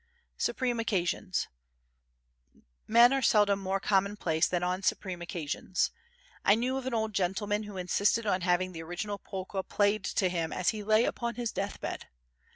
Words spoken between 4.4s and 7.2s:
than on supreme occasions. I knew of an old